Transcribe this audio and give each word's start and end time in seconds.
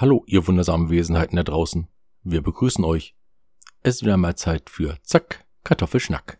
Hallo, 0.00 0.22
ihr 0.28 0.46
wundersamen 0.46 0.90
Wesenheiten 0.90 1.34
da 1.34 1.42
draußen. 1.42 1.88
Wir 2.22 2.40
begrüßen 2.40 2.84
euch. 2.84 3.16
Es 3.82 3.96
ist 3.96 4.02
wieder 4.02 4.16
mal 4.16 4.36
Zeit 4.36 4.70
für 4.70 4.96
Zack, 5.02 5.44
Kartoffelschnack. 5.64 6.38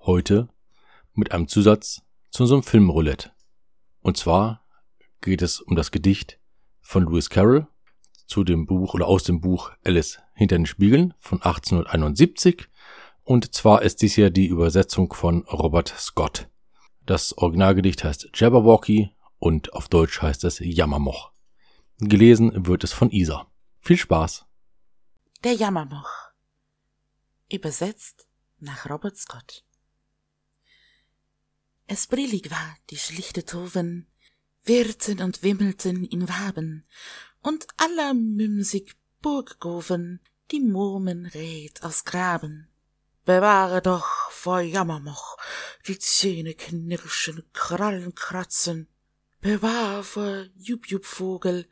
Heute 0.00 0.50
mit 1.14 1.32
einem 1.32 1.48
Zusatz 1.48 2.02
zu 2.28 2.42
unserem 2.42 2.62
Filmroulette. 2.62 3.32
Und 4.00 4.18
zwar 4.18 4.62
geht 5.22 5.40
es 5.40 5.58
um 5.62 5.74
das 5.74 5.90
Gedicht 5.90 6.38
von 6.82 7.04
Lewis 7.04 7.30
Carroll 7.30 7.66
zu 8.26 8.44
dem 8.44 8.66
Buch 8.66 8.92
oder 8.92 9.06
aus 9.06 9.22
dem 9.22 9.40
Buch 9.40 9.72
Alice 9.86 10.18
hinter 10.34 10.58
den 10.58 10.66
Spiegeln 10.66 11.14
von 11.18 11.38
1871. 11.40 12.68
Und 13.24 13.54
zwar 13.54 13.80
ist 13.80 14.02
dies 14.02 14.16
ja 14.16 14.28
die 14.28 14.48
Übersetzung 14.48 15.14
von 15.14 15.44
Robert 15.44 15.94
Scott. 15.96 16.50
Das 17.06 17.32
Originalgedicht 17.38 18.04
heißt 18.04 18.32
Jabberwocky 18.34 19.08
und 19.38 19.72
auf 19.72 19.88
Deutsch 19.88 20.20
heißt 20.20 20.44
es 20.44 20.58
Jammermoch. 20.58 21.32
Gelesen 22.00 22.66
wird 22.66 22.84
es 22.84 22.92
von 22.92 23.10
Isa. 23.10 23.50
Viel 23.80 23.96
Spaß. 23.96 24.46
Der 25.42 25.54
Jammermoch. 25.54 26.08
Übersetzt 27.50 28.28
nach 28.60 28.88
Robert 28.88 29.16
Scott. 29.16 29.64
Es 31.88 32.06
brillig 32.06 32.52
war 32.52 32.76
die 32.90 32.98
schlichte 32.98 33.44
Toven, 33.44 34.06
wirrten 34.62 35.20
und 35.22 35.42
wimmelten 35.42 36.04
in 36.04 36.28
Waben, 36.28 36.86
und 37.42 37.66
aller 37.76 38.14
mümsig 38.14 38.94
Burggoven 39.20 40.20
die 40.52 40.60
Murmen 40.60 41.26
rät 41.26 41.82
aus 41.82 42.04
Graben. 42.04 42.68
Bewahre 43.24 43.82
doch 43.82 44.30
vor 44.30 44.60
Jammermoch, 44.60 45.36
die 45.88 45.98
Zähne 45.98 46.54
knirschen, 46.54 47.42
Krallen 47.52 48.14
kratzen, 48.14 48.86
Bewahr 49.40 50.02
vor 50.02 50.46
Jubjubvogel, 50.56 51.68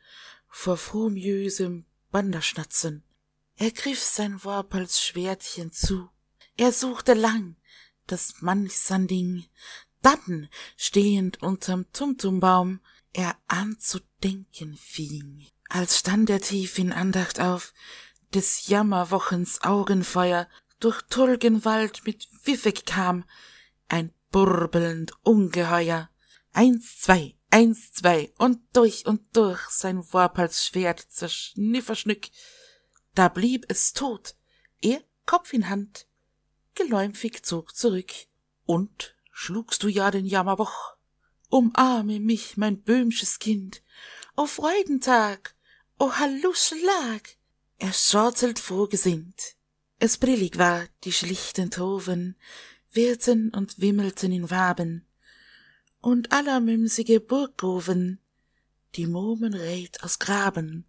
vor 0.47 0.77
frohmjösem 0.77 1.85
Banderschnatzen. 2.11 3.03
Er 3.55 3.71
griff 3.71 4.01
sein 4.01 4.43
Worpels 4.43 5.01
Schwertchen 5.01 5.71
zu, 5.71 6.09
er 6.55 6.71
suchte 6.71 7.13
lang 7.13 7.57
das 8.07 8.41
Manchsanding, 8.41 9.45
dann, 10.01 10.49
stehend 10.77 11.43
unterm 11.43 11.91
Tumtumbaum, 11.91 12.79
er 13.13 13.35
anzudenken 13.47 14.77
fing. 14.77 15.45
Als 15.69 15.99
stand 15.99 16.29
er 16.29 16.39
tief 16.39 16.79
in 16.79 16.93
Andacht 16.93 17.39
auf, 17.39 17.73
des 18.33 18.67
Jammerwochens 18.67 19.61
Augenfeuer 19.63 20.47
durch 20.79 21.01
Tulgenwald 21.03 22.05
mit 22.05 22.27
Wiffig 22.43 22.85
kam, 22.85 23.25
ein 23.89 24.13
burbelnd 24.31 25.13
Ungeheuer. 25.23 26.09
Eins, 26.53 26.99
zwei, 26.99 27.36
Eins, 27.49 27.93
zwei 27.93 28.31
und 28.37 28.59
durch 28.73 29.05
und 29.05 29.35
durch 29.35 29.61
sein 29.69 30.03
Schwert 30.03 30.99
zerschnifferschnück. 30.99 32.27
Da 33.15 33.29
blieb 33.29 33.65
es 33.69 33.93
tot, 33.93 34.35
er 34.81 35.01
Kopf 35.25 35.53
in 35.53 35.69
Hand, 35.69 36.07
geläumfig 36.75 37.43
zog 37.43 37.75
zurück. 37.75 38.11
Und 38.65 39.15
schlugst 39.31 39.83
du 39.83 39.87
ja 39.87 40.11
den 40.11 40.25
Jammerwoch? 40.25 40.95
Umarme 41.49 42.19
mich, 42.19 42.57
mein 42.57 42.81
böhmsches 42.81 43.39
Kind, 43.39 43.81
o 44.35 44.45
Freudentag, 44.45 45.55
o 45.97 46.11
Halluschlag! 46.11 47.37
Er 47.79 47.93
schortelt 47.93 48.59
frohgesinnt. 48.59 49.55
Es 49.99 50.17
brillig 50.17 50.57
war, 50.57 50.85
die 51.05 51.13
schlichten 51.13 51.71
Toven, 51.71 52.35
wirrten 52.91 53.53
und 53.53 53.79
wimmelten 53.79 54.31
in 54.31 54.49
Waben, 54.51 55.06
und 56.01 56.31
allermümsige 56.31 57.19
Burggoven, 57.19 58.19
die 58.95 59.07
Murmen 59.07 59.53
rät 59.53 60.03
aus 60.03 60.19
Graben. 60.19 60.85